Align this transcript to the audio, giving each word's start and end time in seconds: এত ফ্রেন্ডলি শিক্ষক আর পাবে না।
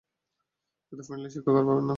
এত 0.91 0.99
ফ্রেন্ডলি 1.07 1.29
শিক্ষক 1.33 1.55
আর 1.55 1.65
পাবে 1.67 1.79
না। 1.79 1.89